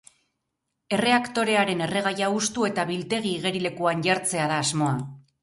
Erreaktorearen 0.95 1.83
erregaia 1.87 2.31
hustu 2.39 2.65
eta 2.71 2.87
biltegi-igerilekuan 2.93 4.03
jartzea 4.09 4.51
da 4.55 4.59
asmoa. 4.65 4.99